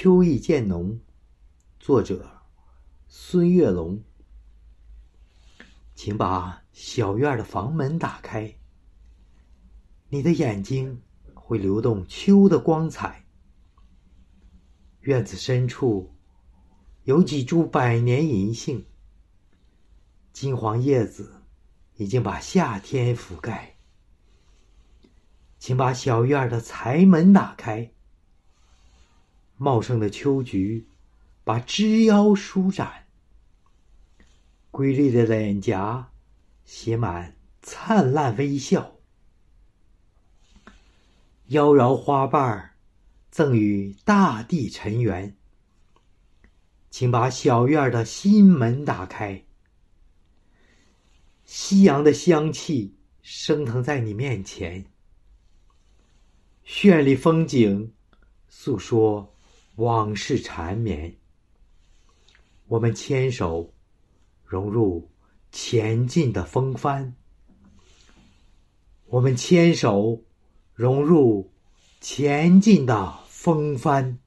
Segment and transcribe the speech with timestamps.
[0.00, 1.00] 秋意渐浓，
[1.80, 2.42] 作者
[3.08, 4.00] 孙月龙。
[5.92, 8.54] 请把小院的房门打开，
[10.08, 11.02] 你的眼睛
[11.34, 13.26] 会流动秋的光彩。
[15.00, 16.14] 院子深处
[17.02, 18.86] 有几株百年银杏，
[20.32, 21.42] 金黄叶子
[21.96, 23.74] 已经把夏天覆盖。
[25.58, 27.90] 请把小院的财门打开。
[29.58, 30.86] 茂盛的秋菊
[31.44, 33.06] 把枝腰舒展，
[34.70, 36.10] 瑰丽的脸颊
[36.64, 38.96] 写满灿烂微笑。
[41.48, 42.74] 妖娆花瓣儿
[43.30, 45.34] 赠予大地尘缘。
[46.90, 49.44] 请把小院的心门打开。
[51.44, 54.86] 夕阳的香气升腾在你面前。
[56.66, 57.92] 绚丽风景，
[58.48, 59.34] 诉说
[59.78, 61.14] 往事缠绵。
[62.66, 63.72] 我们牵手，
[64.44, 65.08] 融入
[65.52, 67.14] 前进的风帆。
[69.06, 70.24] 我们牵手，
[70.74, 71.52] 融入
[72.00, 74.18] 前进的风帆。